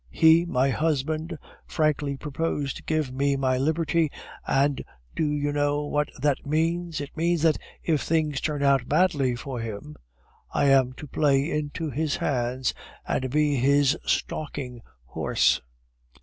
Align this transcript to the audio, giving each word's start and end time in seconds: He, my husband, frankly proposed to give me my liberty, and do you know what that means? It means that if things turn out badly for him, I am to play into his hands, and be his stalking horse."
He, 0.09 0.45
my 0.45 0.71
husband, 0.71 1.37
frankly 1.67 2.17
proposed 2.17 2.75
to 2.77 2.81
give 2.83 3.13
me 3.13 3.35
my 3.35 3.59
liberty, 3.59 4.11
and 4.47 4.83
do 5.15 5.23
you 5.23 5.51
know 5.53 5.85
what 5.85 6.09
that 6.19 6.43
means? 6.43 6.99
It 6.99 7.15
means 7.15 7.43
that 7.43 7.59
if 7.83 8.01
things 8.01 8.41
turn 8.41 8.63
out 8.63 8.89
badly 8.89 9.35
for 9.35 9.59
him, 9.59 9.95
I 10.51 10.69
am 10.71 10.93
to 10.93 11.05
play 11.05 11.51
into 11.51 11.91
his 11.91 12.15
hands, 12.15 12.73
and 13.07 13.29
be 13.29 13.57
his 13.57 13.95
stalking 14.03 14.81
horse." 15.05 15.61